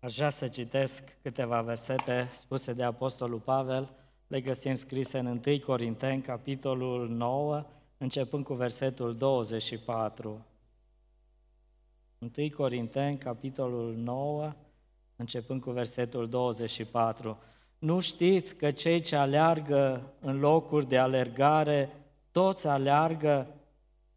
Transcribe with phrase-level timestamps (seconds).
[0.00, 3.90] Aș vrea să citesc câteva versete spuse de Apostolul Pavel,
[4.26, 7.64] le găsim scrise în 1 Corinteni, capitolul 9,
[7.96, 10.46] începând cu versetul 24.
[12.18, 14.52] 1 Corinteni, capitolul 9,
[15.16, 17.38] începând cu versetul 24.
[17.78, 21.90] Nu știți că cei ce aleargă în locuri de alergare,
[22.30, 23.46] toți aleargă,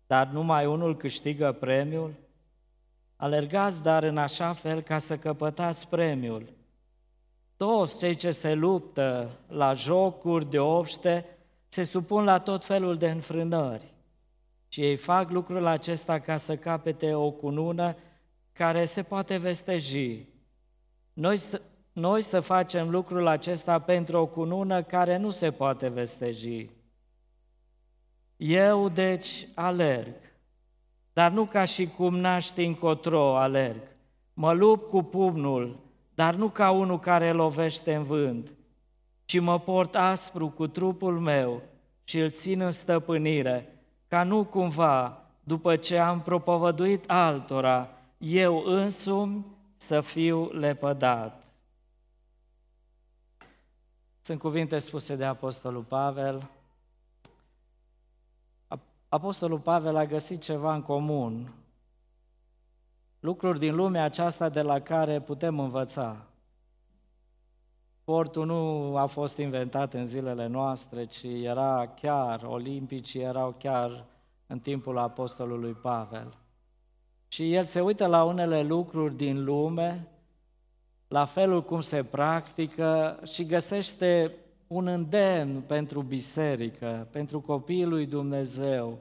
[0.08, 2.14] dar numai unul câștigă premiul?
[3.22, 6.54] Alergați dar în așa fel ca să căpătați premiul.
[7.58, 11.26] Toți cei ce se luptă la jocuri de obște
[11.68, 13.94] se supun la tot felul de înfrânări.
[14.68, 17.96] Și ei fac lucrul acesta ca să capete o cunună
[18.54, 20.26] care se poate vesteji.
[21.14, 21.62] Noi să,
[21.94, 26.70] noi să facem lucrul acesta pentru o cunună care nu se poate vesteji.
[28.38, 30.16] Eu, deci, alerg,
[31.14, 33.82] dar nu ca și cum naști încotro alerg.
[34.34, 35.80] Mă lupt cu pumnul,
[36.14, 38.54] dar nu ca unul care lovește în vânt,
[39.26, 41.62] ci mă port aspru cu trupul meu
[42.04, 49.46] și îl țin în stăpânire, ca nu cumva, după ce am propovăduit altora, eu însumi
[49.78, 51.44] să fiu lepădat.
[54.22, 56.50] Sunt cuvinte spuse de Apostolul Pavel.
[59.14, 61.54] Apostolul Pavel a găsit ceva în comun,
[63.20, 66.26] lucruri din lumea aceasta de la care putem învăța.
[68.02, 74.06] Sportul nu a fost inventat în zilele noastre, ci era chiar, olimpicii erau chiar
[74.48, 76.38] în timpul apostolului Pavel.
[77.28, 80.08] Și el se uită la unele lucruri din lume,
[81.08, 84.36] la felul cum se practică și găsește
[84.72, 88.98] un îndemn pentru biserică, pentru copiii lui Dumnezeu,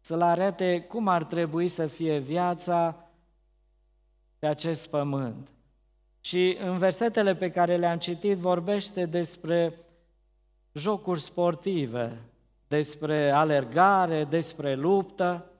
[0.00, 3.08] să-l arate cum ar trebui să fie viața
[4.38, 5.48] pe acest pământ.
[6.20, 9.78] Și în versetele pe care le-am citit vorbește despre
[10.72, 12.20] jocuri sportive,
[12.68, 15.50] despre alergare, despre luptă.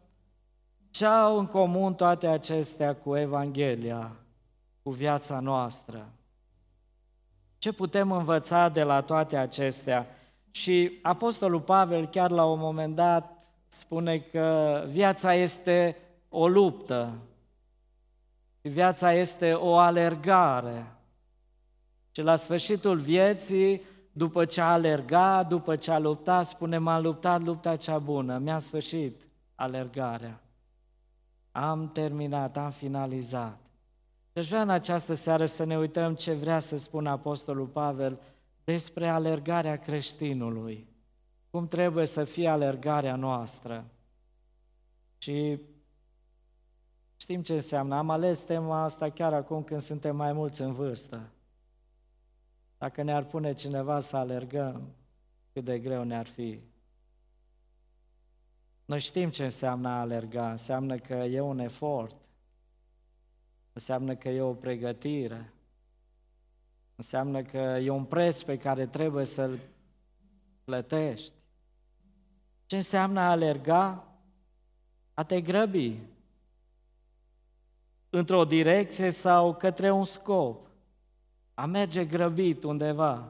[0.91, 4.17] Ce au în comun toate acestea cu Evanghelia,
[4.83, 6.13] cu viața noastră?
[7.65, 10.07] Ce putem învăța de la toate acestea?
[10.51, 15.97] Și Apostolul Pavel chiar la un moment dat spune că viața este
[16.29, 17.19] o luptă,
[18.61, 20.93] viața este o alergare.
[22.11, 23.83] Și la sfârșitul vieții,
[24.13, 28.59] după ce a alergat, după ce a luptat, spune, m-am luptat lupta cea bună, mi-a
[28.59, 29.21] sfârșit
[29.55, 30.41] alergarea.
[31.53, 33.64] Am terminat, am finalizat.
[34.35, 38.21] Deci vreau în această seară să ne uităm ce vrea să spună Apostolul Pavel
[38.65, 40.89] despre alergarea creștinului.
[41.51, 43.85] Cum trebuie să fie alergarea noastră.
[45.19, 45.61] Și
[47.17, 47.95] știm ce înseamnă.
[47.95, 51.31] Am ales tema asta chiar acum când suntem mai mulți în vârstă.
[52.79, 54.95] Dacă ne-ar pune cineva să alergăm,
[55.53, 56.61] cât de greu ne-ar fi.
[58.85, 60.51] Noi știm ce înseamnă a alerga.
[60.51, 62.17] Înseamnă că e un efort.
[63.75, 65.53] Înseamnă că e o pregătire.
[66.97, 69.59] Înseamnă că e un preț pe care trebuie să-l
[70.65, 71.33] plătești.
[72.67, 74.05] Ce înseamnă a alerga?
[75.15, 75.99] A te grăbi
[78.11, 80.67] într-o direcție sau către un scop.
[81.55, 83.29] A merge grăbit undeva.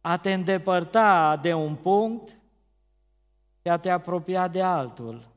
[0.00, 2.36] A te îndepărta de un punct
[3.60, 5.28] și a te apropia de altul.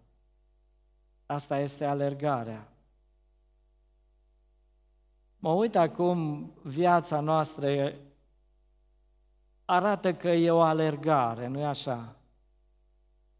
[1.25, 2.67] Asta este alergarea.
[5.39, 7.93] Mă uit acum, viața noastră
[9.65, 12.15] arată că e o alergare, nu-i așa?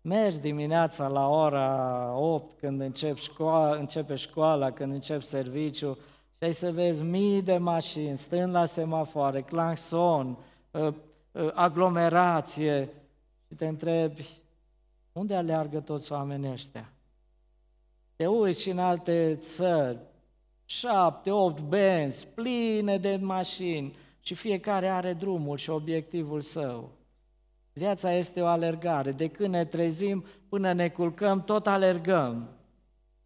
[0.02, 5.94] Mergi dimineața la ora 8 când încep școala, începe școala, când încep serviciu
[6.38, 10.38] și ai să vezi mii de mașini stând la semafoare, claxon,
[10.74, 10.94] ă,
[11.36, 12.90] ă, aglomerație
[13.48, 14.28] și te întrebi
[15.12, 16.90] unde aleargă toți oamenii ăștia?
[18.16, 19.98] Te uiți și în alte țări,
[20.70, 26.92] șapte, opt benzi, pline de mașini și fiecare are drumul și obiectivul său.
[27.74, 29.12] Viața este o alergare.
[29.12, 32.50] De când ne trezim până ne culcăm, tot alergăm.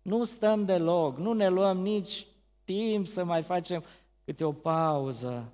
[0.01, 2.25] Nu stăm deloc, nu ne luăm nici
[2.63, 3.83] timp să mai facem
[4.25, 5.53] câte o pauză,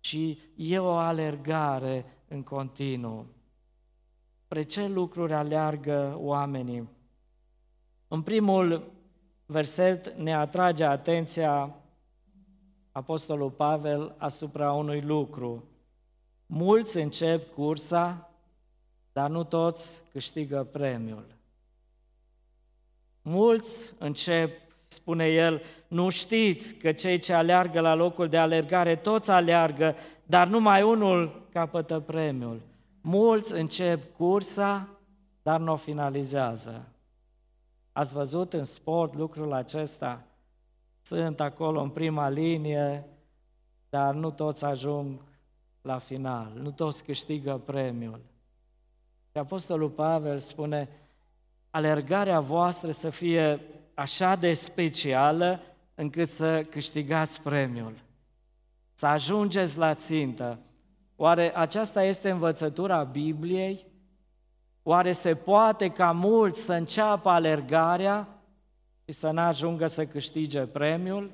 [0.00, 0.18] ci
[0.56, 3.26] e o alergare în continuu.
[4.44, 6.88] Spre ce lucruri aleargă oamenii?
[8.08, 8.92] În primul
[9.46, 11.74] verset ne atrage atenția
[12.92, 15.64] Apostolul Pavel asupra unui lucru.
[16.46, 18.30] Mulți încep cursa,
[19.12, 21.26] dar nu toți câștigă premiul.
[23.22, 29.30] Mulți încep spune el, nu știți că cei ce aleargă la locul de alergare toți
[29.30, 29.94] aleargă,
[30.26, 32.60] dar numai unul capătă premiul.
[33.00, 34.88] Mulți încep cursa,
[35.42, 36.93] dar nu o finalizează.
[37.96, 40.24] Ați văzut în sport lucrul acesta?
[41.02, 43.06] Sunt acolo în prima linie,
[43.88, 45.20] dar nu toți ajung
[45.82, 48.20] la final, nu toți câștigă premiul.
[49.30, 50.88] Și Apostolul Pavel spune,
[51.70, 53.60] alergarea voastră să fie
[53.94, 55.60] așa de specială
[55.94, 57.94] încât să câștigați premiul,
[58.94, 60.58] să ajungeți la țintă.
[61.16, 63.86] Oare aceasta este învățătura Bibliei?
[64.86, 68.28] Oare se poate ca mulți să înceapă alergarea
[69.04, 71.30] și să n-ajungă să câștige premiul?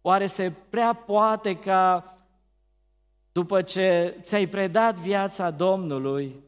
[0.00, 2.16] Oare se prea poate ca
[3.32, 6.42] după ce ți-ai predat viața Domnului,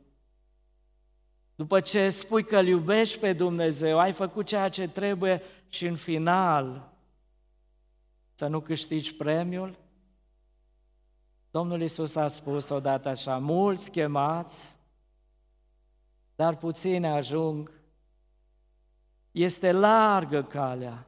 [1.54, 5.96] după ce spui că îl iubești pe Dumnezeu, ai făcut ceea ce trebuie și în
[5.96, 6.92] final
[8.34, 9.78] să nu câștigi premiul?
[11.56, 14.76] Domnul Isus a spus odată așa, mulți chemați,
[16.34, 17.70] dar puțini ajung.
[19.30, 21.06] Este largă calea,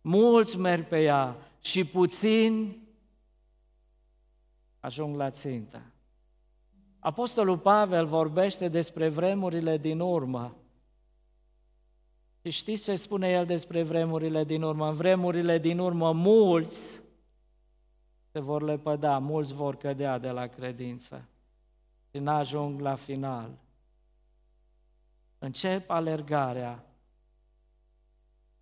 [0.00, 2.88] mulți merg pe ea și puțini
[4.80, 5.82] ajung la țintă.
[6.98, 10.56] Apostolul Pavel vorbește despre vremurile din urmă.
[12.42, 14.88] Și știți ce spune el despre vremurile din urmă?
[14.88, 17.00] În vremurile din urmă mulți
[18.32, 21.28] se vor lepăda, mulți vor cădea de la credință
[22.10, 23.50] și n-ajung la final.
[25.38, 26.84] Încep alergarea.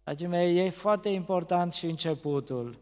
[0.02, 2.78] Dragii mei, e foarte important și începutul,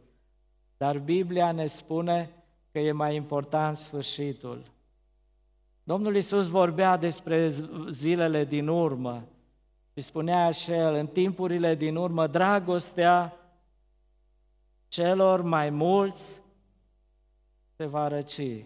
[0.77, 2.31] dar Biblia ne spune
[2.73, 4.63] că e mai important sfârșitul.
[5.83, 7.49] Domnul Isus vorbea despre
[7.89, 9.29] zilele din urmă
[9.95, 13.37] și spunea așa el, în timpurile din urmă, dragostea
[14.89, 16.43] celor mai mulți
[17.77, 18.65] se va răci.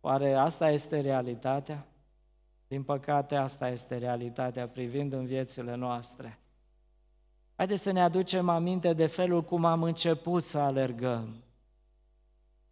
[0.00, 1.86] Oare asta este realitatea?
[2.68, 6.38] Din păcate, asta este realitatea privind în viețile noastre.
[7.56, 11.42] Haideți să ne aducem aminte de felul cum am început să alergăm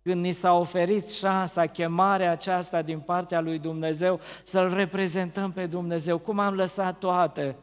[0.03, 6.19] când ni s-a oferit șansa, chemarea aceasta din partea lui Dumnezeu, să-L reprezentăm pe Dumnezeu,
[6.19, 7.57] cum am lăsat toate.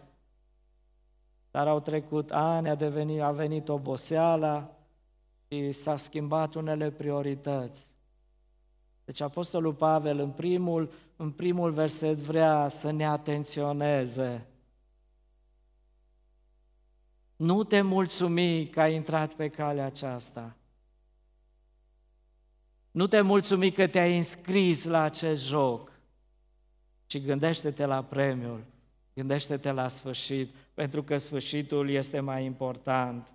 [1.51, 4.69] Dar au trecut ani, a, devenit, a venit oboseala
[5.47, 7.89] și s-a schimbat unele priorități.
[9.07, 14.47] Deci Apostolul Pavel în primul, în primul verset vrea să ne atenționeze.
[17.35, 20.55] Nu te mulțumi că ai intrat pe calea aceasta.
[22.91, 25.91] Nu te mulțumi că te-ai înscris la acest joc,
[27.05, 28.63] ci gândește-te la premiul,
[29.13, 33.33] gândește-te la sfârșit, pentru că sfârșitul este mai important.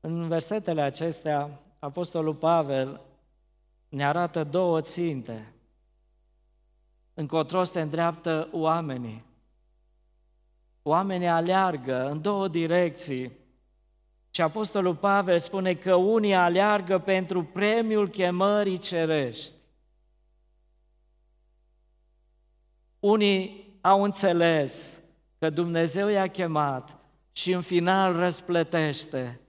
[0.00, 3.00] În versetele acestea, Apostolul Pavel
[3.88, 5.52] ne arată două ținte.
[7.14, 9.24] Încotro se îndreaptă oamenii.
[10.82, 13.32] Oamenii aleargă în două direcții.
[14.30, 19.54] Și Apostolul Pavel spune că unii aleargă pentru premiul chemării cerești.
[23.00, 25.00] Unii au înțeles
[25.38, 26.96] că Dumnezeu i-a chemat
[27.32, 29.41] și în final răsplătește.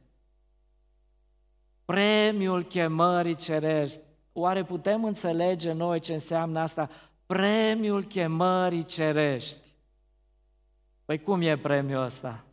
[1.93, 3.99] Premiul chemării cerești.
[4.31, 6.89] Oare putem înțelege noi ce înseamnă asta?
[7.25, 9.75] Premiul chemării cerești.
[11.05, 12.43] Păi cum e premiul ăsta?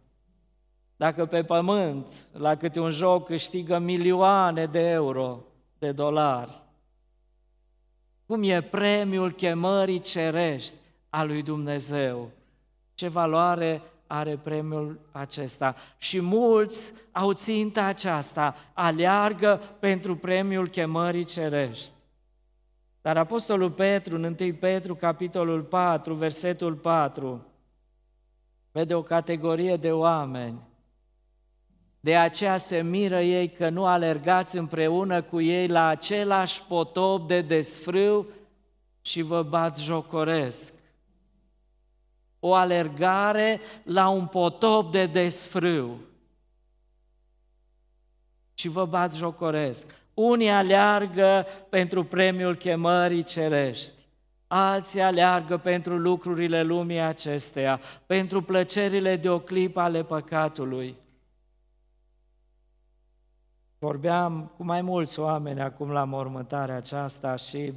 [0.96, 5.44] Dacă pe pământ, la câte un joc, câștigă milioane de euro,
[5.78, 6.62] de dolari,
[8.26, 10.74] cum e premiul chemării cerești
[11.08, 12.30] a lui Dumnezeu?
[12.94, 13.82] Ce valoare
[14.12, 15.76] are premiul acesta?
[15.98, 21.92] Și mulți au ținta aceasta, aleargă pentru premiul chemării cerești.
[23.02, 27.46] Dar Apostolul Petru, în 1 Petru, capitolul 4, versetul 4,
[28.72, 30.68] vede o categorie de oameni
[32.00, 37.40] de aceea se miră ei că nu alergați împreună cu ei la același potop de
[37.40, 38.26] desfrâu
[39.00, 40.72] și vă bat jocoresc.
[42.40, 45.98] O alergare la un potop de desfrâu
[48.54, 49.86] și vă bat jocoresc.
[50.14, 53.92] Unii aleargă pentru premiul chemării cerești,
[54.46, 60.96] alții aleargă pentru lucrurile lumii acesteia, pentru plăcerile de o clipă ale păcatului.
[63.78, 67.72] Vorbeam cu mai mulți oameni acum la mormântarea aceasta și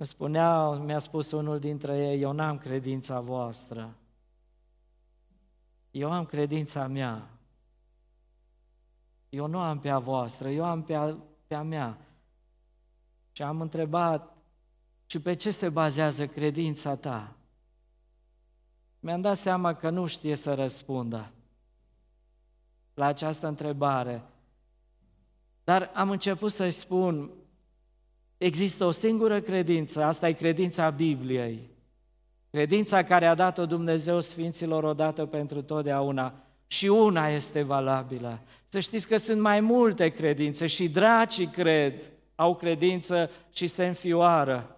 [0.00, 3.96] îmi spunea, mi-a spus unul dintre ei, eu n-am credința voastră.
[5.90, 7.28] Eu am credința mea.
[9.28, 11.16] Eu nu am pe a voastră, eu am pe a,
[11.46, 11.98] pe a mea.
[13.32, 14.36] Și am întrebat,
[15.06, 17.36] și pe ce se bazează credința ta?
[19.00, 21.30] Mi-am dat seama că nu știe să răspundă
[22.94, 24.22] la această întrebare.
[25.64, 27.30] Dar am început să-i spun,
[28.40, 31.68] există o singură credință, asta e credința Bibliei.
[32.50, 36.34] Credința care a dat-o Dumnezeu Sfinților odată pentru totdeauna
[36.66, 38.40] și una este valabilă.
[38.68, 42.02] Să știți că sunt mai multe credințe și dracii cred,
[42.34, 44.76] au credință și se înfioară.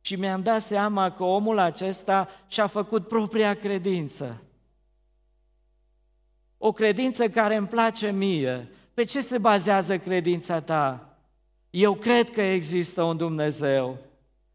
[0.00, 4.42] Și mi-am dat seama că omul acesta și-a făcut propria credință.
[6.58, 8.68] O credință care îmi place mie.
[8.94, 11.11] Pe ce se bazează credința ta?
[11.74, 13.96] Eu cred că există un Dumnezeu.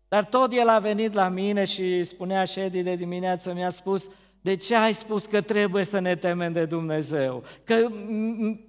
[0.08, 4.10] Dar tot el a venit la mine și spunea Ședi de dimineață, mi-a spus,
[4.42, 7.44] de ce ai spus că trebuie să ne temem de Dumnezeu?
[7.64, 7.88] Că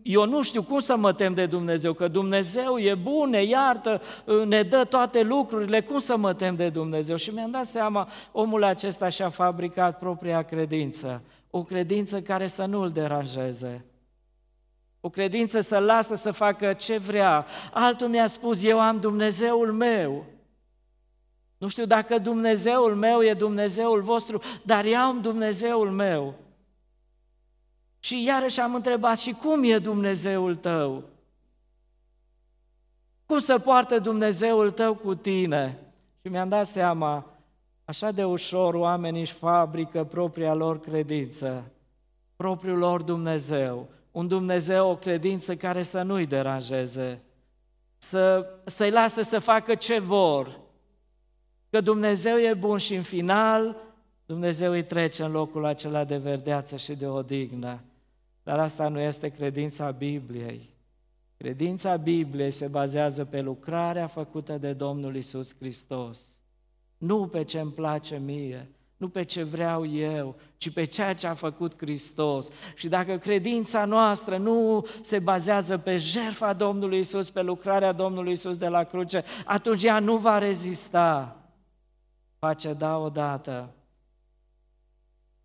[0.02, 4.02] eu nu știu cum să mă tem de Dumnezeu, că Dumnezeu e bun, ne iartă,
[4.46, 7.16] ne dă toate lucrurile, cum să mă tem de Dumnezeu?
[7.16, 12.80] Și mi-am dat seama, omul acesta și-a fabricat propria credință, o credință care să nu
[12.80, 13.84] îl deranjeze.
[15.08, 17.46] O credință să lasă să facă ce vrea.
[17.72, 20.24] Altul mi-a spus, eu am Dumnezeul meu.
[21.58, 26.34] Nu știu dacă Dumnezeul meu e Dumnezeul vostru, dar eu am Dumnezeul meu.
[27.98, 31.04] Și iarăși am întrebat, și cum e Dumnezeul tău?
[33.26, 35.78] Cum se poartă Dumnezeul tău cu tine?
[36.20, 37.26] Și mi-am dat seama,
[37.84, 41.72] așa de ușor oamenii își fabrică propria lor credință,
[42.36, 47.22] propriul lor Dumnezeu, un Dumnezeu, o credință care să nu-i deranjeze,
[47.98, 50.66] să, să-i lasă să facă ce vor,
[51.70, 53.76] Că Dumnezeu e bun și în final
[54.26, 57.80] Dumnezeu îi trece în locul acela de verdeață și de odihnă.
[58.42, 60.68] Dar asta nu este credința Bibliei.
[61.36, 66.20] Credința Bibliei se bazează pe lucrarea făcută de Domnul Isus Hristos.
[66.98, 71.26] Nu pe ce îmi place mie, nu pe ce vreau eu, ci pe ceea ce
[71.26, 72.48] a făcut Hristos.
[72.74, 78.56] Și dacă credința noastră nu se bazează pe jertfa Domnului Isus, pe lucrarea Domnului Isus
[78.56, 81.36] de la cruce, atunci ea nu va rezista
[82.38, 83.72] face da odată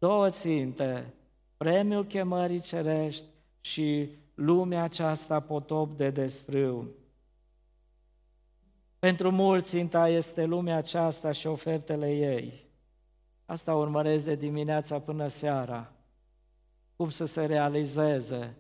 [0.03, 1.13] două ținte,
[1.57, 3.25] premiul chemării cerești
[3.62, 6.88] și lumea aceasta potop de desfrâu.
[9.00, 12.65] Pentru mulți ținta este lumea aceasta și ofertele ei.
[13.53, 15.91] Asta urmăresc de dimineața până seara.
[16.95, 18.55] Cum să se realizeze,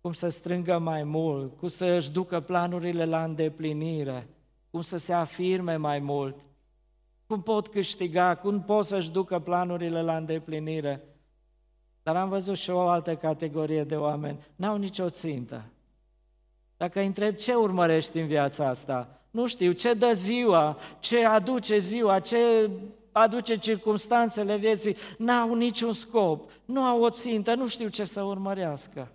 [0.00, 4.28] cum să strângă mai mult, cum să își ducă planurile la îndeplinire,
[4.70, 6.36] cum să se afirme mai mult,
[7.26, 11.04] cum pot câștiga, cum pot să-și ducă planurile la îndeplinire.
[12.02, 15.64] Dar am văzut și o altă categorie de oameni, n-au nicio țintă.
[16.76, 21.78] Dacă îi întreb ce urmărești în viața asta, nu știu, ce dă ziua, ce aduce
[21.78, 22.70] ziua, ce
[23.12, 29.12] aduce circumstanțele vieții, n-au niciun scop, nu au o țintă, nu știu ce să urmărească.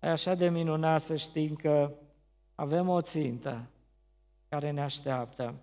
[0.00, 1.90] E așa de minunat să știm că
[2.54, 3.66] avem o țintă
[4.48, 5.54] care ne așteaptă.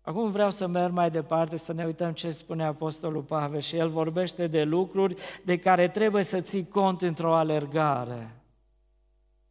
[0.00, 3.88] Acum vreau să merg mai departe, să ne uităm ce spune Apostolul Pavel și el
[3.88, 8.40] vorbește de lucruri de care trebuie să ții cont într-o alergare.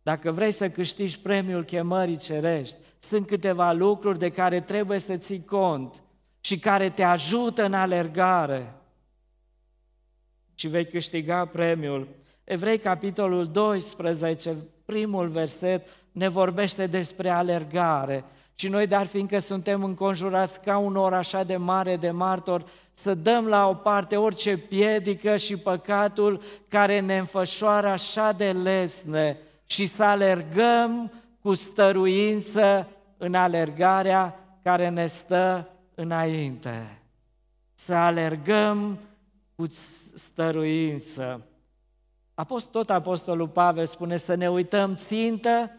[0.06, 5.46] Dacă vrei să câștigi premiul chemării cerești, sunt câteva lucruri de care trebuie să ții
[5.46, 6.04] cont
[6.40, 8.74] și care te ajută în alergare.
[10.56, 12.08] Și vei câștiga premiul.
[12.44, 18.24] Evrei, capitolul 12, primul verset, ne vorbește despre alergare.
[18.56, 23.14] Și noi, dar fiindcă suntem înconjurați ca un or așa de mare de martor, să
[23.14, 29.86] dăm la o parte orice piedică și păcatul care ne înfășoară așa de lesne și
[29.86, 37.02] să alergăm cu stăruință în alergarea care ne stă înainte.
[37.74, 39.00] Să alergăm
[39.56, 39.68] cu
[40.16, 41.46] stăruință.
[42.34, 45.72] Apost, tot Apostolul Pavel spune să ne uităm țintă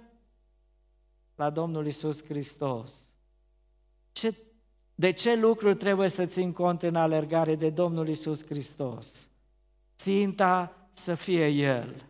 [1.35, 3.15] la Domnul Isus Hristos.
[4.13, 4.35] Ce,
[4.95, 9.29] de ce lucruri trebuie să țin cont în alergare de Domnul Isus Hristos?
[9.97, 12.05] Ținta să fie El.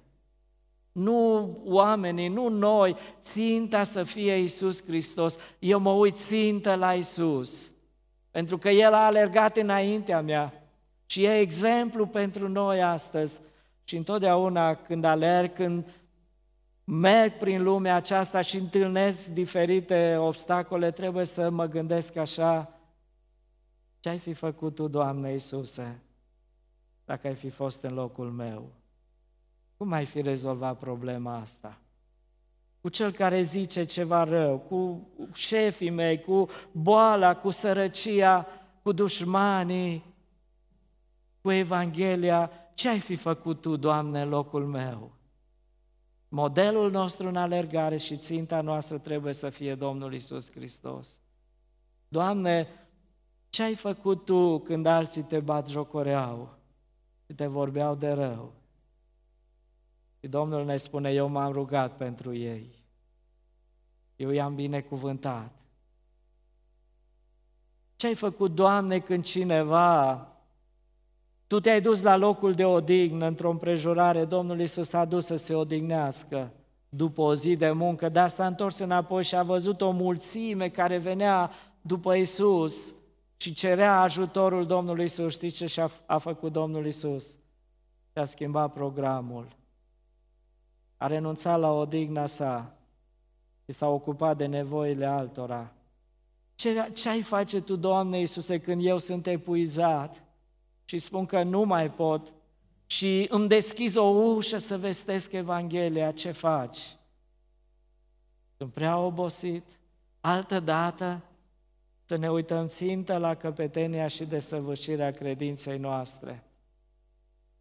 [0.97, 5.37] Nu oamenii, nu noi, ținta să fie Isus Hristos.
[5.59, 7.71] Eu mă uit țintă la Isus,
[8.31, 10.69] pentru că El a alergat înaintea mea
[11.07, 13.41] și e exemplu pentru noi astăzi.
[13.85, 15.85] Și întotdeauna când alerg, când
[16.85, 22.73] merg prin lumea aceasta și întâlnesc diferite obstacole, trebuie să mă gândesc așa,
[24.01, 26.01] ce ai fi făcut Tu, Doamne Iisuse?
[27.05, 28.73] dacă ai fi fost în locul meu?
[29.77, 31.79] Cum ai fi rezolvat problema asta?
[32.81, 38.47] Cu cel care zice ceva rău, cu șefii mei, cu boala, cu sărăcia,
[38.83, 40.05] cu dușmanii,
[41.41, 45.11] cu Evanghelia, ce ai fi făcut tu, Doamne, în locul meu?
[46.29, 51.21] Modelul nostru în alergare și ținta noastră trebuie să fie Domnul Isus Hristos.
[52.09, 52.69] Doamne,
[53.49, 56.55] ce ai făcut Tu când alții te bat jocoreau
[57.27, 58.53] și te vorbeau de rău?
[60.21, 62.85] Și Domnul ne spune, eu m-am rugat pentru ei.
[64.17, 65.53] Eu i-am binecuvântat.
[67.97, 70.29] Ce ai făcut, Doamne, când cineva
[71.47, 75.55] tu te-ai dus la locul de odihnă într-o împrejurare, Domnul Iisus a dus să se
[75.55, 76.53] odihnească
[76.89, 80.99] după o zi de muncă, dar s-a întors înapoi și a văzut o mulțime care
[80.99, 82.95] venea după Iisus
[83.37, 85.33] și cerea ajutorul Domnului Iisus.
[85.33, 87.37] Știți ce și-a a făcut Domnul Iisus?
[88.13, 89.57] Și-a schimbat programul.
[90.97, 92.73] A renunțat la odihna sa
[93.65, 95.73] și s-a ocupat de nevoile altora.
[96.55, 100.27] Ce, ce ai face tu, Doamne Iisuse, când eu sunt epuizat?
[100.89, 102.33] și spun că nu mai pot
[102.87, 106.79] și îmi deschizi o ușă să vestesc Evanghelia, ce faci?
[108.57, 109.65] Sunt prea obosit.
[110.21, 111.23] Altă dată
[112.05, 116.45] să ne uităm țintă la căpetenia și desăvârșirea credinței noastre.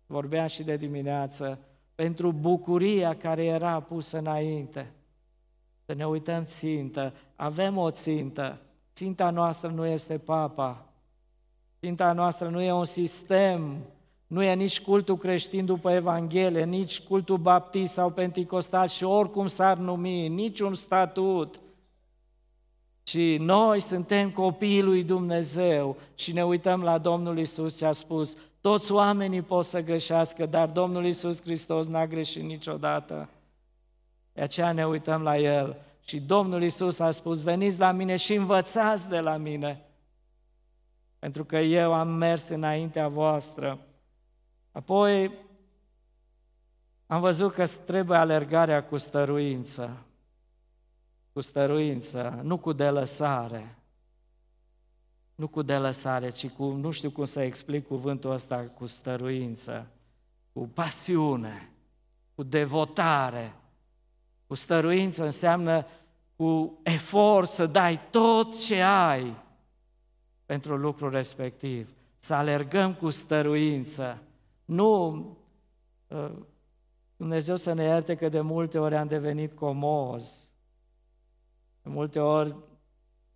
[0.05, 1.59] Vorbeam și de dimineață,
[1.95, 4.91] pentru bucuria care era pusă înainte.
[5.85, 7.13] Să ne uităm țintă.
[7.35, 8.59] Avem o țintă.
[8.93, 10.85] Ținta noastră nu este papa,
[11.85, 13.77] Ținta noastră nu e un sistem,
[14.27, 19.77] nu e nici cultul creștin după Evanghelie, nici cultul baptist sau penticostal și oricum s-ar
[19.77, 21.59] numi, niciun statut.
[23.07, 28.38] Și noi suntem copiii lui Dumnezeu și ne uităm la Domnul Isus și a spus,
[28.62, 33.29] toți oamenii pot să greșească, dar Domnul Isus Hristos n-a greșit niciodată.
[34.33, 35.77] De aceea ne uităm la El.
[36.00, 39.85] Și Domnul Isus a spus, veniți la mine și învățați de la mine,
[41.20, 43.79] pentru că eu am mers înaintea voastră.
[44.72, 45.31] Apoi
[47.07, 49.98] am văzut că trebuie alergarea cu stăruință,
[51.35, 53.77] cu stăruință, nu cu delăsare.
[55.35, 59.87] Nu cu delăsare, ci cu, nu știu cum să explic cuvântul ăsta, cu stăruință,
[60.53, 61.69] cu pasiune,
[62.35, 63.55] cu devotare.
[64.48, 65.85] Cu stăruință înseamnă
[66.35, 69.35] cu efort să dai tot ce ai
[70.45, 71.89] pentru lucrul respectiv.
[72.19, 74.21] Să alergăm cu stăruință.
[74.65, 75.15] Nu,
[76.07, 76.31] uh,
[77.15, 80.45] Dumnezeu să ne ierte că de multe ori am devenit comozi.
[81.85, 82.55] De multe ori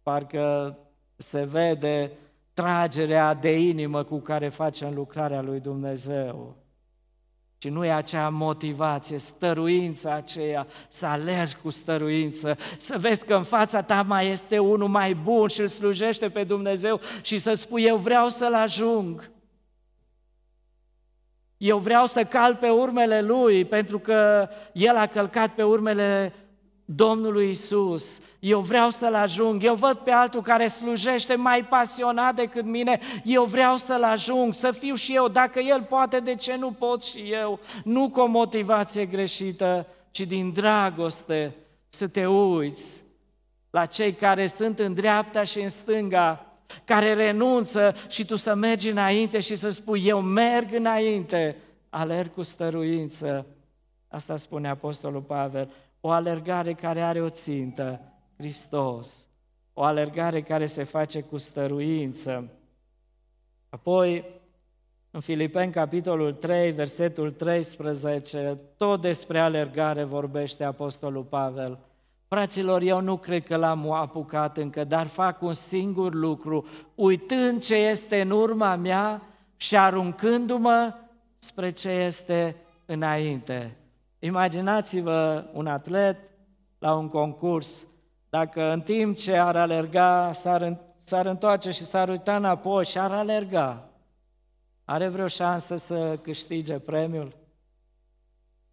[0.03, 0.77] parcă
[1.15, 2.11] se vede
[2.53, 6.55] tragerea de inimă cu care facem lucrarea lui Dumnezeu.
[7.57, 13.43] Și nu e acea motivație, stăruința aceea, să alergi cu stăruință, să vezi că în
[13.43, 17.83] fața ta mai este unul mai bun și îl slujește pe Dumnezeu și să spui,
[17.83, 19.31] eu vreau să-l ajung.
[21.57, 26.33] Eu vreau să cal pe urmele Lui, pentru că El a călcat pe urmele
[26.95, 28.05] Domnului Isus.
[28.39, 33.43] Eu vreau să-l ajung, eu văd pe altul care slujește mai pasionat decât mine, eu
[33.43, 37.31] vreau să-l ajung, să fiu și eu, dacă el poate, de ce nu pot și
[37.31, 37.59] eu?
[37.83, 41.55] Nu cu o motivație greșită, ci din dragoste
[41.89, 43.03] să te uiți
[43.69, 46.45] la cei care sunt în dreapta și în stânga,
[46.85, 51.55] care renunță și tu să mergi înainte și să spui, eu merg înainte,
[51.89, 53.45] alerg cu stăruință.
[54.07, 58.01] Asta spune Apostolul Pavel, o alergare care are o țintă,
[58.37, 59.27] Hristos,
[59.73, 62.49] o alergare care se face cu stăruință.
[63.69, 64.25] Apoi,
[65.11, 71.79] în Filipeni, capitolul 3, versetul 13, tot despre alergare vorbește Apostolul Pavel.
[72.27, 77.75] Fraților, eu nu cred că l-am apucat încă, dar fac un singur lucru, uitând ce
[77.75, 79.21] este în urma mea
[79.57, 80.93] și aruncându-mă
[81.37, 83.77] spre ce este înainte.
[84.19, 86.17] Imaginați-vă un atlet
[86.79, 87.85] la un concurs,
[88.29, 93.11] dacă în timp ce ar alerga s-ar, s-ar întoarce și s-ar uita înapoi și ar
[93.11, 93.89] alerga,
[94.85, 97.35] are vreo șansă să câștige premiul?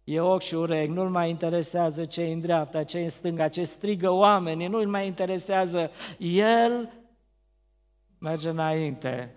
[0.03, 4.09] E ochi și urechi, nu-l mai interesează ce în dreapta, ce în stânga, ce strigă
[4.09, 5.91] oamenii, nu-l mai interesează.
[6.17, 6.89] El
[8.17, 9.35] merge înainte,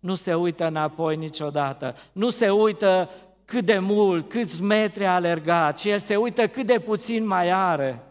[0.00, 3.08] nu se uită înapoi niciodată, nu se uită
[3.46, 7.50] cât de mult, câți metri a alergat și el se uită cât de puțin mai
[7.50, 8.02] are.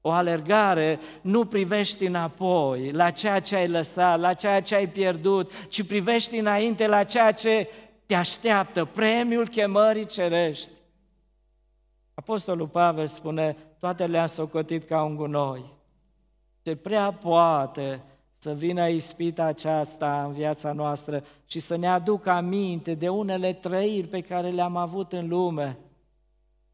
[0.00, 5.52] O alergare nu privești înapoi la ceea ce ai lăsat, la ceea ce ai pierdut,
[5.68, 7.68] ci privești înainte la ceea ce
[8.06, 10.70] te așteaptă, premiul chemării cerești.
[12.14, 15.72] Apostolul Pavel spune, toate le-am socotit ca un gunoi.
[16.62, 18.02] Se prea poate
[18.42, 24.06] să vină ispita aceasta în viața noastră și să ne aducă aminte de unele trăiri
[24.06, 25.78] pe care le-am avut în lume,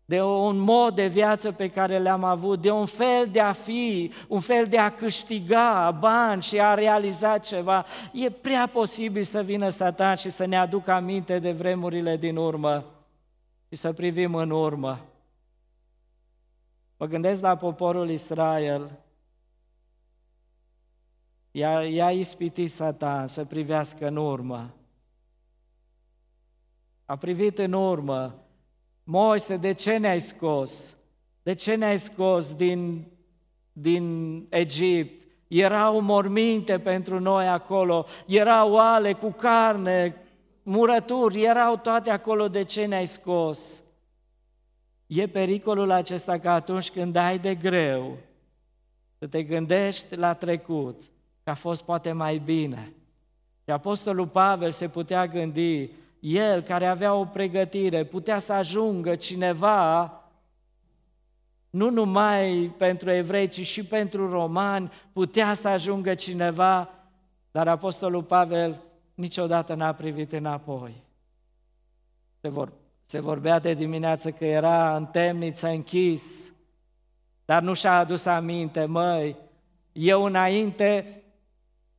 [0.05, 4.13] de un mod de viață pe care le-am avut, de un fel de a fi,
[4.29, 7.87] un fel de a câștiga bani și a realiza ceva.
[8.13, 12.85] E prea posibil să vină Satan și să ne aducă aminte de vremurile din urmă
[13.69, 15.01] și să privim în urmă.
[16.97, 18.91] Mă gândesc la poporul Israel.
[21.59, 24.75] I-a, i-a ispitit Satan să privească în urmă.
[27.05, 28.35] A privit în urmă.
[29.05, 30.97] Moise, de ce ne-ai scos?
[31.43, 33.07] De ce ne-ai scos din,
[33.73, 35.27] din Egipt?
[35.49, 40.17] Erau morminte pentru noi acolo, erau oale cu carne,
[40.63, 43.83] murături, erau toate acolo, de ce ne-ai scos?
[45.07, 48.17] E pericolul acesta că atunci când ai de greu,
[49.19, 51.03] să te gândești la trecut,
[51.49, 52.93] că a fost poate mai bine.
[53.65, 60.13] Și Apostolul Pavel se putea gândi, el care avea o pregătire, putea să ajungă cineva,
[61.71, 66.91] nu numai pentru evrei, ci și pentru romani, putea să ajungă cineva,
[67.51, 68.83] dar Apostolul Pavel
[69.15, 71.03] niciodată n-a privit înapoi.
[72.41, 72.73] Se vor
[73.05, 76.23] se vorbea de dimineață că era în temniță închis,
[77.45, 79.37] dar nu și-a adus aminte, măi,
[79.93, 81.23] eu înainte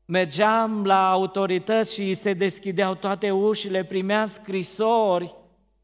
[0.09, 5.35] mergeam la autorități și se deschideau toate ușile, primeam scrisori,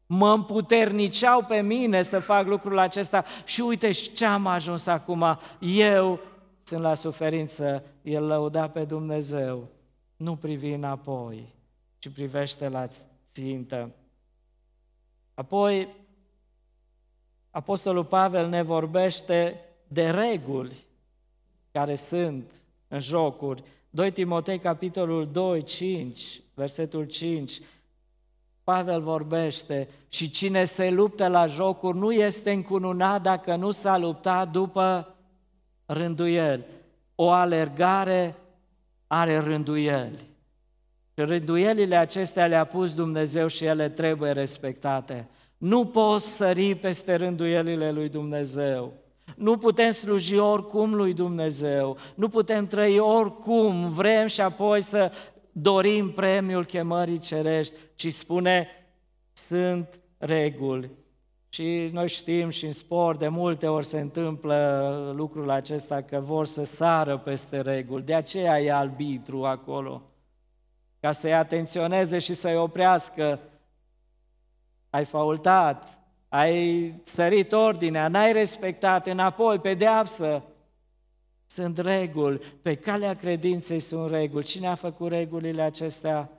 [0.06, 6.20] mă împuterniceau pe mine să fac lucrul acesta și uite ce am ajuns acum, eu
[6.62, 9.68] sunt la suferință, el lăuda pe Dumnezeu,
[10.16, 11.54] nu privi înapoi,
[11.98, 12.88] ci privește la
[13.32, 13.94] țintă.
[15.34, 15.88] Apoi,
[17.50, 20.86] Apostolul Pavel ne vorbește de reguli
[21.70, 22.50] care sunt
[22.88, 23.62] în jocuri.
[23.96, 27.60] 2 Timotei, capitolul 2, 5, versetul 5,
[28.64, 34.50] Pavel vorbește și cine se luptă la jocuri nu este încununat dacă nu s-a luptat
[34.50, 35.14] după
[35.86, 36.64] rânduieli.
[37.14, 38.36] O alergare
[39.06, 40.24] are rânduieli.
[41.14, 45.28] Și rânduielile acestea le-a pus Dumnezeu și ele trebuie respectate.
[45.56, 48.92] Nu poți sări peste rânduielile lui Dumnezeu.
[49.34, 51.96] Nu putem sluji oricum lui Dumnezeu.
[52.14, 55.12] Nu putem trăi oricum vrem și apoi să
[55.52, 58.68] dorim premiul chemării cerești, ci spune,
[59.32, 60.90] sunt reguli.
[61.48, 66.46] Și noi știm și în sport de multe ori se întâmplă lucrul acesta că vor
[66.46, 68.04] să sară peste reguli.
[68.04, 70.02] De aceea e arbitru acolo
[71.06, 73.40] ca să-i atenționeze și să-i oprească.
[74.90, 75.98] Ai faultat,
[76.36, 80.42] ai sărit ordinea, n-ai respectat, înapoi, pedeapsă.
[81.46, 84.44] Sunt reguli, pe calea credinței sunt reguli.
[84.44, 86.30] Cine a făcut regulile acestea?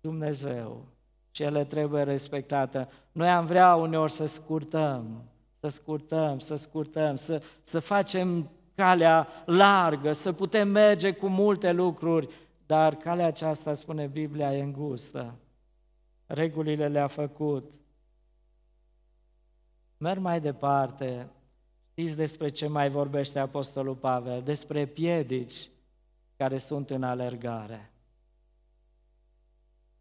[0.00, 0.84] Dumnezeu.
[1.30, 2.88] Și ele trebuie respectate.
[3.12, 5.22] Noi am vrea uneori să scurtăm,
[5.60, 12.28] să scurtăm, să scurtăm, să, să facem calea largă, să putem merge cu multe lucruri,
[12.66, 15.34] dar calea aceasta, spune Biblia, e îngustă.
[16.26, 17.77] Regulile le-a făcut.
[19.98, 21.28] Merg mai departe.
[21.90, 24.42] Știți despre ce mai vorbește Apostolul Pavel?
[24.42, 25.70] Despre piedici
[26.36, 27.92] care sunt în alergare.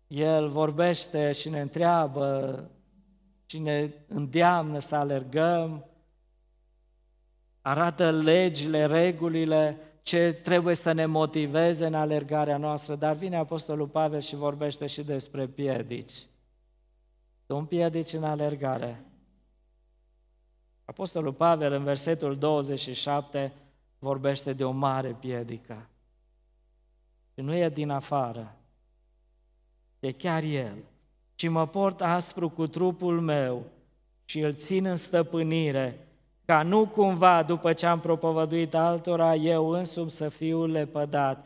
[0.07, 2.63] El vorbește și ne întreabă
[3.45, 5.85] și ne îndeamnă să alergăm,
[7.61, 14.19] arată legile, regulile, ce trebuie să ne motiveze în alergarea noastră, dar vine Apostolul Pavel
[14.19, 16.25] și vorbește și despre piedici.
[17.45, 19.05] Sunt piedici în alergare.
[20.89, 23.53] Apostolul Pavel în versetul 27
[23.99, 25.87] vorbește de o mare piedică.
[27.33, 28.55] Și nu e din afară,
[29.99, 30.75] e chiar el.
[31.35, 33.63] Ci mă port aspru cu trupul meu
[34.25, 36.07] și îl țin în stăpânire,
[36.45, 41.45] ca nu cumva, după ce am propovăduit altora, eu însumi să fiu lepădat.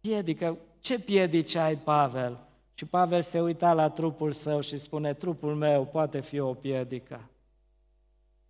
[0.00, 2.38] Piedică, ce piedici ai, Pavel?
[2.74, 7.20] Și Pavel se uita la trupul său și spune, trupul meu poate fi o piedică.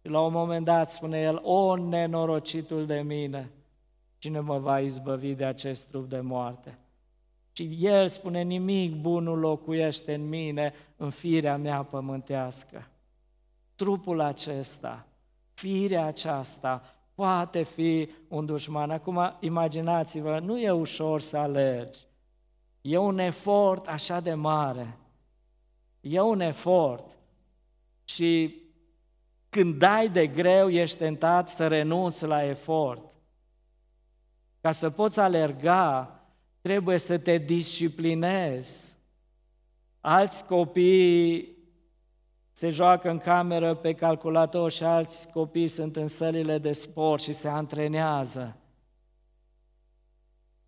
[0.02, 3.50] Și la un moment dat spune el, o nenorocitul de mine,
[4.18, 6.78] cine mă va izbăvi de acest trup de moarte?
[7.52, 12.88] Și el spune, nimic bun nu locuiește în mine, în firea mea pământească.
[13.74, 15.06] Trupul acesta,
[15.54, 16.82] firea aceasta
[17.14, 18.90] poate fi un dușman.
[18.90, 22.00] Acum, imaginați-vă, nu e ușor să alergi.
[22.80, 24.98] E un efort așa de mare.
[26.00, 27.16] E un efort.
[28.04, 28.61] Și
[29.52, 33.02] când dai de greu, ești tentat să renunți la efort.
[34.60, 36.20] Ca să poți alerga,
[36.60, 38.92] trebuie să te disciplinezi.
[40.00, 41.56] Alți copii
[42.52, 47.32] se joacă în cameră pe calculator și alți copii sunt în sălile de sport și
[47.32, 48.56] se antrenează.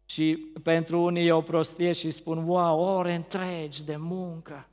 [0.05, 4.68] Și pentru unii e o prostie și spun, wow, ore întregi de muncă.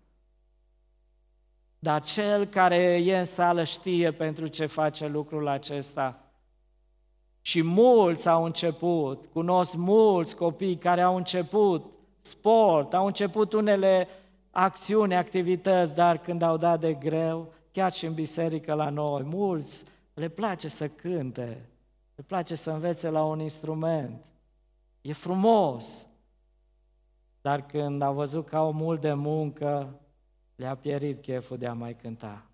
[1.83, 6.31] Dar cel care e în sală știe pentru ce face lucrul acesta.
[7.41, 11.85] Și mulți au început, cunosc mulți copii care au început
[12.19, 14.07] sport, au început unele
[14.51, 19.83] acțiuni, activități, dar când au dat de greu, chiar și în biserică la noi, mulți
[20.13, 21.69] le place să cânte,
[22.15, 24.25] le place să învețe la un instrument.
[25.01, 26.07] E frumos,
[27.41, 30.00] dar când au văzut că au mult de muncă,
[30.61, 32.45] le-a pierit cheful de a mai cânta.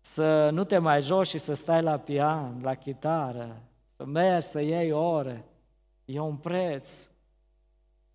[0.00, 3.62] Să nu te mai joci și să stai la pian, la chitară,
[3.96, 5.44] să mergi, să iei ore,
[6.04, 6.92] e un preț.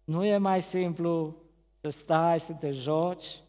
[0.03, 1.35] Nu e mai simplu
[1.81, 3.39] să stai, să te joci,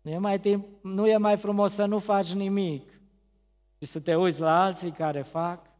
[0.00, 2.90] nu e mai, timp, nu e mai frumos să nu faci nimic
[3.78, 5.70] și să te uiți la alții care fac.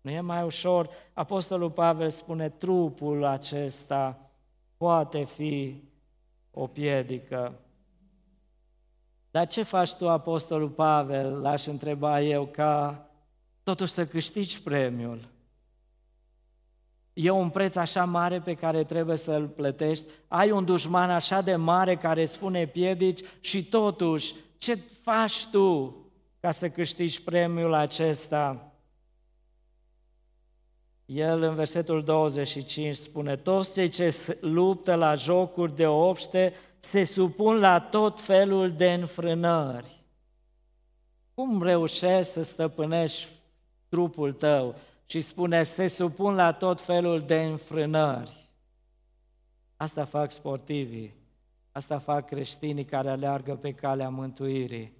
[0.00, 0.90] Nu e mai ușor.
[1.12, 4.30] Apostolul Pavel spune, trupul acesta
[4.76, 5.87] poate fi
[6.60, 7.54] o piedică.
[9.30, 13.06] Dar ce faci tu, Apostolul Pavel, l-aș întreba eu, ca
[13.62, 15.28] totuși să câștigi premiul?
[17.12, 20.06] E un preț așa mare pe care trebuie să-l plătești?
[20.28, 25.96] Ai un dușman așa de mare care spune piedici și totuși, ce faci tu
[26.40, 28.67] ca să câștigi premiul acesta?
[31.08, 37.58] El în versetul 25 spune, toți cei ce luptă la jocuri de obște se supun
[37.58, 40.02] la tot felul de înfrânări.
[41.34, 43.28] Cum reușești să stăpânești
[43.88, 44.74] trupul tău?
[45.06, 48.48] Și spune, se supun la tot felul de înfrânări.
[49.76, 51.14] Asta fac sportivii,
[51.72, 54.92] asta fac creștinii care aleargă pe calea mântuirii.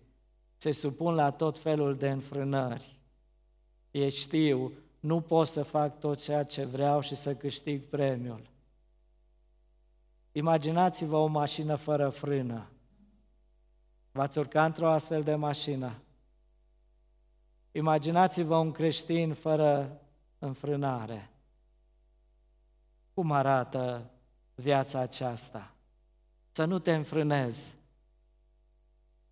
[0.56, 2.98] Se supun la tot felul de înfrânări.
[3.90, 8.42] Ei știu nu pot să fac tot ceea ce vreau și să câștig premiul.
[10.32, 12.68] Imaginați-vă o mașină fără frână.
[14.12, 16.02] V-ați urca într-o astfel de mașină.
[17.72, 20.00] Imaginați-vă un creștin fără
[20.38, 21.30] înfrânare.
[23.14, 24.10] Cum arată
[24.54, 25.74] viața aceasta?
[26.52, 27.74] Să nu te înfrânezi,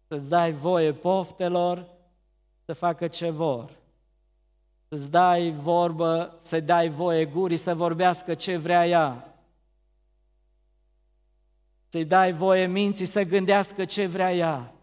[0.09, 1.87] să-ți dai voie poftelor
[2.65, 3.71] să facă ce vor
[4.89, 9.35] să-ți dai vorbă, să dai voie gurii să vorbească ce vrea ea.
[11.89, 14.75] Să-i dai voie minții să gândească ce vrea ea.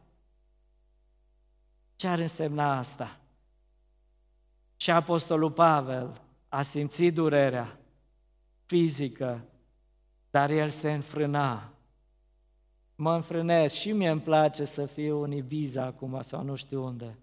[1.95, 3.19] Ce ar însemna asta?
[4.75, 7.77] Și Apostolul Pavel a simțit durerea
[8.65, 9.45] fizică,
[10.29, 11.73] dar el se înfrâna.
[12.95, 17.17] Mă înfrânez și mie îmi place să fiu în Ibiza acum sau nu știu unde.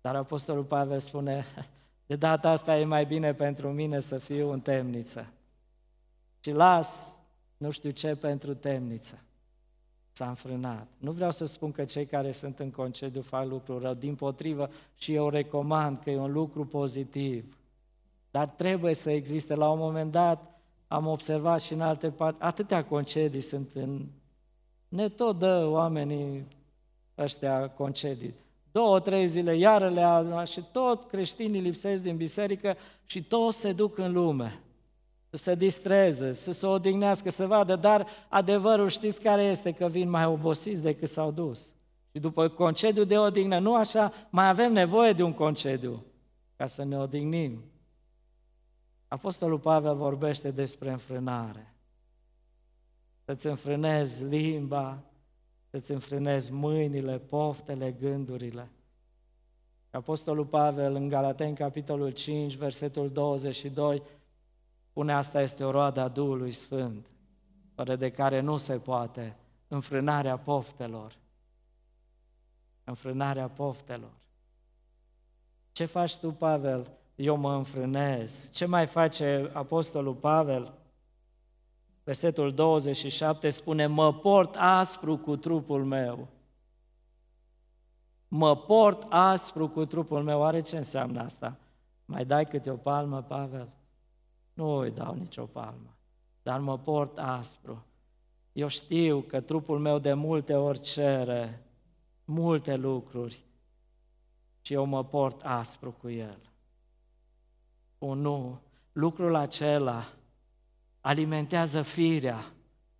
[0.00, 1.46] Dar Apostolul Pavel spune,
[2.08, 5.26] de data asta e mai bine pentru mine să fiu în temniță.
[6.40, 7.16] Și las
[7.56, 9.18] nu știu ce pentru temniță.
[10.10, 10.86] S-a înfrânat.
[10.98, 14.70] Nu vreau să spun că cei care sunt în concediu fac lucruri rău, din potrivă
[14.94, 17.56] și eu recomand că e un lucru pozitiv.
[18.30, 19.54] Dar trebuie să existe.
[19.54, 24.06] La un moment dat am observat și în alte părți, atâtea concedii sunt în...
[24.88, 26.46] Ne tot dă oamenii
[27.18, 28.34] ăștia concedii
[28.78, 33.72] două, trei zile, iară le adună și tot creștinii lipsesc din biserică și toți se
[33.72, 34.60] duc în lume
[35.30, 39.72] să se distreze, să se odihnească, să vadă, dar adevărul știți care este?
[39.72, 41.74] Că vin mai obosiți decât s-au dus.
[42.12, 46.04] Și după concediu de odihnă, nu așa, mai avem nevoie de un concediu
[46.56, 47.64] ca să ne odihnim.
[49.08, 51.74] Apostolul Pavel vorbește despre înfrânare.
[53.24, 55.02] Să-ți înfrânezi limba,
[55.70, 58.70] să-ți înfrânezi mâinile, poftele, gândurile.
[59.90, 64.02] Apostolul Pavel în Galateni, capitolul 5, versetul 22,
[64.90, 67.06] spune asta este o roadă a Duhului Sfânt,
[67.74, 69.36] fără de care nu se poate
[69.68, 71.16] înfrânarea poftelor.
[72.84, 74.12] Înfrânarea poftelor.
[75.72, 76.90] Ce faci tu, Pavel?
[77.14, 78.48] Eu mă înfrânez.
[78.50, 80.72] Ce mai face Apostolul Pavel?
[82.08, 86.28] Versetul 27 spune, mă port aspru cu trupul meu.
[88.28, 90.38] Mă port aspru cu trupul meu.
[90.38, 91.56] Oare ce înseamnă asta?
[92.04, 93.68] Mai dai câte o palmă, Pavel?
[94.52, 95.96] Nu îi dau nicio palmă,
[96.42, 97.84] dar mă port aspru.
[98.52, 101.62] Eu știu că trupul meu de multe ori cere
[102.24, 103.44] multe lucruri
[104.60, 106.38] și eu mă port aspru cu el.
[107.98, 108.60] O nu,
[108.92, 110.12] lucrul acela
[111.08, 112.52] alimentează firea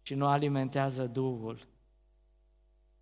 [0.02, 1.66] și nu alimentează Duhul.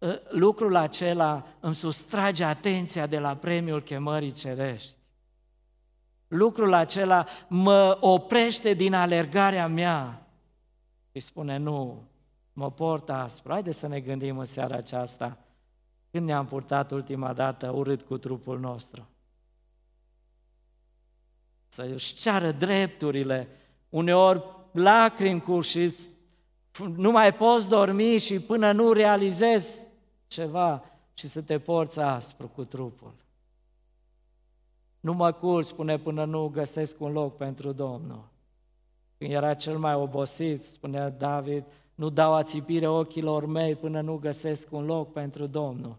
[0.02, 4.96] Ă, lucrul acela îmi sustrage atenția de la premiul chemării cerești.
[6.28, 10.26] Lucrul acela mă oprește din alergarea mea
[11.12, 12.08] și spune nu,
[12.52, 13.52] mă port aspru.
[13.52, 15.38] Haideți să ne gândim în seara aceasta
[16.10, 19.08] când ne-am purtat ultima dată urât cu trupul nostru.
[21.68, 23.48] Să își ceară drepturile,
[23.88, 25.94] uneori lacrimi cu și
[26.96, 29.82] nu mai poți dormi și până nu realizezi
[30.26, 30.84] ceva
[31.14, 33.14] și să te porți aspru cu trupul.
[35.00, 38.28] Nu mă culc, spune, până nu găsesc un loc pentru Domnul.
[39.18, 44.66] Când era cel mai obosit, spunea David, nu dau ațipire ochilor mei până nu găsesc
[44.70, 45.96] un loc pentru Domnul.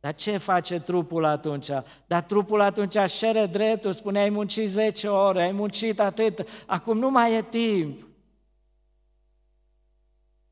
[0.00, 1.68] Dar ce face trupul atunci?
[2.06, 6.98] Dar trupul atunci își cere dreptul, spune, ai muncit 10 ore, ai muncit atât, acum
[6.98, 8.06] nu mai e timp.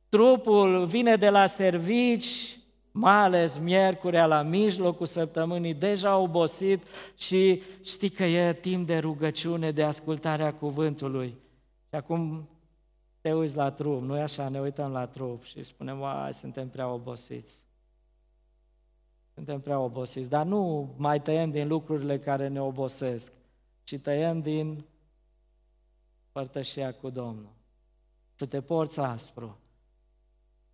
[0.08, 2.58] Trupul vine de la servici,
[2.90, 6.82] mai ales miercurea la mijlocul săptămânii, deja obosit
[7.16, 11.28] și știi că e timp de rugăciune, de ascultarea cuvântului.
[11.88, 12.48] Și acum
[13.20, 14.48] te uiți la trup, nu-i așa?
[14.48, 17.56] Ne uităm la trup și spunem, uai, suntem prea obosiți.
[19.34, 23.32] Suntem prea obosiți, dar nu mai tăiem din lucrurile care ne obosesc,
[23.84, 24.84] ci tăiem din
[26.32, 27.52] părtășia cu Domnul.
[28.34, 29.58] Să te porți aspru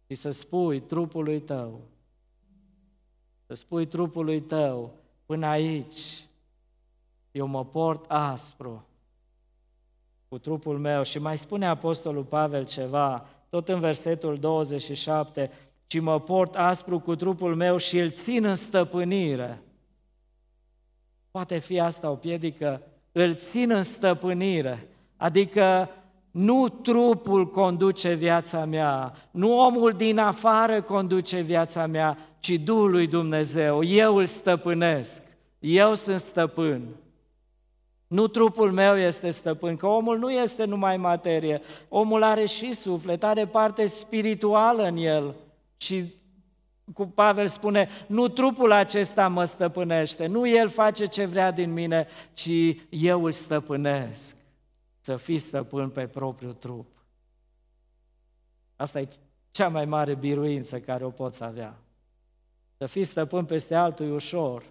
[0.07, 1.81] și să spui trupului tău,
[3.47, 4.95] să spui trupului tău,
[5.27, 6.27] până aici,
[7.31, 8.87] eu mă port aspru
[10.29, 11.03] cu trupul meu.
[11.03, 15.51] Și mai spune Apostolul Pavel ceva, tot în versetul 27,
[15.87, 19.63] ci mă port aspru cu trupul meu și îl țin în stăpânire.
[21.31, 22.83] Poate fi asta o piedică?
[23.13, 24.89] Îl țin în stăpânire.
[25.17, 25.89] Adică
[26.35, 33.07] nu trupul conduce viața mea, nu omul din afară conduce viața mea, ci Duhul lui
[33.07, 33.85] Dumnezeu.
[33.85, 35.23] Eu îl stăpânesc,
[35.59, 36.83] eu sunt stăpân.
[38.07, 43.25] Nu trupul meu este stăpân, că omul nu este numai materie, omul are și suflet,
[43.25, 45.35] are parte spirituală în el.
[45.77, 46.15] Și
[46.95, 52.07] cu Pavel spune, nu trupul acesta mă stăpânește, nu el face ce vrea din mine,
[52.33, 54.37] ci eu îl stăpânesc.
[55.05, 56.87] Să fii stăpân pe propriul trup.
[58.77, 59.09] Asta e
[59.51, 61.79] cea mai mare biruință care o poți avea.
[62.77, 64.65] Să fii stăpân peste altul e ușor,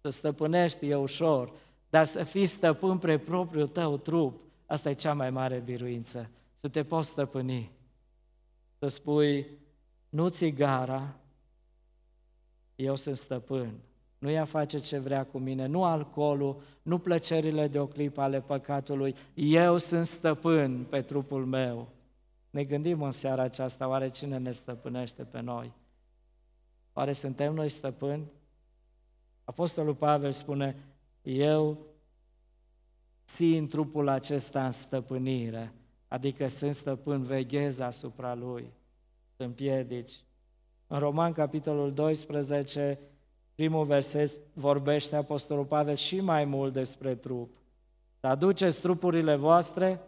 [0.00, 1.52] să stăpânești e ușor,
[1.90, 6.30] dar să fii stăpân pe propriul tău trup, asta e cea mai mare biruință.
[6.60, 7.70] Să te poți stăpâni.
[8.78, 9.46] Să spui,
[10.08, 11.16] nu țigara,
[12.74, 13.80] eu sunt stăpân.
[14.18, 18.40] Nu ea face ce vrea cu mine, nu alcoolul, nu plăcerile de o clipă ale
[18.40, 19.14] păcatului.
[19.34, 21.88] Eu sunt stăpân pe trupul meu.
[22.50, 25.72] Ne gândim în seara aceasta, oare cine ne stăpânește pe noi?
[26.92, 28.30] Oare suntem noi stăpâni?
[29.44, 30.76] Apostolul Pavel spune,
[31.22, 31.78] eu
[33.26, 35.72] țin trupul acesta în stăpânire,
[36.08, 38.72] adică sunt stăpân, veghez asupra lui,
[39.36, 40.24] sunt piedici.
[40.86, 42.98] În Roman, capitolul 12,
[43.56, 47.50] primul verset vorbește Apostolul Pavel și mai mult despre trup.
[48.20, 50.00] Să aduceți trupurile voastre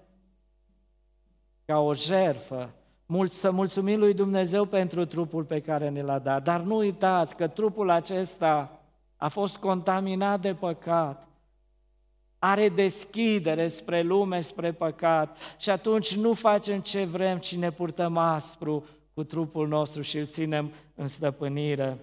[1.64, 2.70] ca o jerfă
[3.06, 6.42] mult, să mulțumim lui Dumnezeu pentru trupul pe care ne l-a dat.
[6.44, 8.80] Dar nu uitați că trupul acesta
[9.16, 11.28] a fost contaminat de păcat,
[12.38, 18.16] are deschidere spre lume, spre păcat și atunci nu facem ce vrem, ci ne purtăm
[18.16, 18.84] aspru
[19.14, 21.98] cu trupul nostru și îl ținem în stăpânire.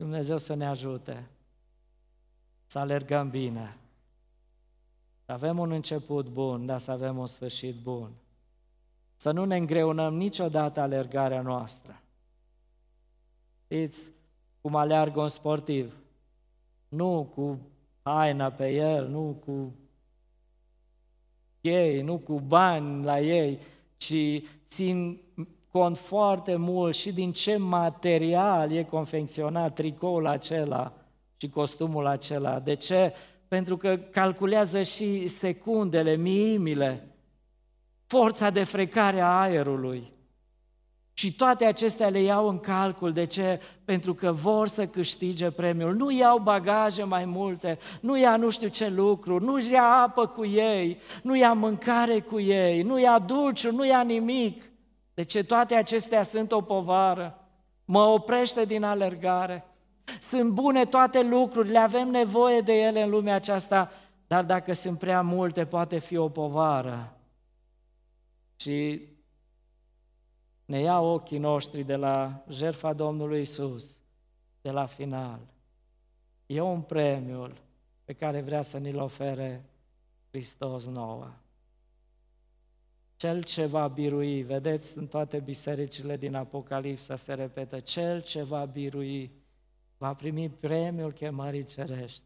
[0.00, 1.28] Dumnezeu să ne ajute
[2.66, 3.76] să alergăm bine,
[5.24, 8.10] să avem un început bun, dar să avem un sfârșit bun.
[9.16, 12.02] Să nu ne îngreunăm niciodată alergarea noastră.
[13.64, 13.98] Știți
[14.60, 15.96] cum aleargă un sportiv?
[16.88, 17.58] Nu cu
[18.02, 19.74] haina pe el, nu cu
[21.60, 23.58] ei, nu cu bani la ei,
[23.96, 25.20] ci țin
[25.70, 30.92] cont foarte mult și din ce material e confecționat tricoul acela
[31.36, 32.58] și costumul acela.
[32.58, 33.14] De ce?
[33.48, 37.08] Pentru că calculează și secundele, miimile,
[38.06, 40.12] forța de frecare a aerului.
[41.12, 43.12] Și toate acestea le iau în calcul.
[43.12, 43.60] De ce?
[43.84, 45.94] Pentru că vor să câștige premiul.
[45.94, 50.46] Nu iau bagaje mai multe, nu ia nu știu ce lucruri, nu ia apă cu
[50.46, 54.69] ei, nu ia mâncare cu ei, nu ia dulciuri, nu ia nimic.
[55.20, 57.38] De ce toate acestea sunt o povară?
[57.84, 59.64] Mă oprește din alergare.
[60.20, 63.90] Sunt bune toate lucrurile, avem nevoie de ele în lumea aceasta,
[64.26, 67.16] dar dacă sunt prea multe, poate fi o povară.
[68.56, 69.08] Și
[70.64, 73.96] ne ia ochii noștri de la jertfa Domnului Isus,
[74.60, 75.40] de la final.
[76.46, 77.52] E un premiu
[78.04, 79.64] pe care vrea să ni-l ofere
[80.30, 81.28] Hristos nouă.
[83.20, 88.64] Cel ce va birui, vedeți, în toate bisericile din Apocalipsa se repetă, cel ce va
[88.64, 89.30] birui
[89.96, 92.22] va primi premiul chemării cerești.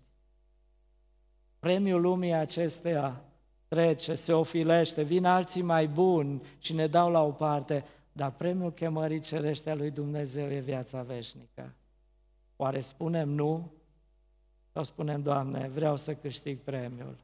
[1.58, 3.24] Premiul lumii acesteia
[3.68, 8.72] trece, se ofilește, vin alții mai buni și ne dau la o parte, dar premiul
[8.72, 11.74] chemării cerește a lui Dumnezeu e viața veșnică.
[12.56, 13.72] Oare spunem nu?
[14.72, 17.23] Sau spunem, Doamne, vreau să câștig premiul?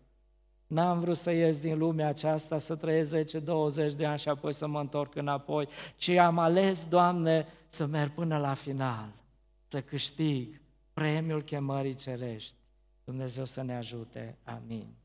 [0.71, 4.67] N-am vrut să ies din lumea aceasta, să trăiesc 10-20 de ani și apoi să
[4.67, 9.09] mă întorc înapoi, ci am ales, Doamne, să merg până la final,
[9.67, 10.61] să câștig
[10.93, 12.55] premiul chemării cerești.
[13.05, 14.39] Dumnezeu să ne ajute.
[14.45, 15.00] Amin.